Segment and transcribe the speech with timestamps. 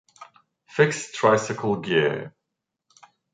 [0.65, 2.33] Fixed tricycle gear.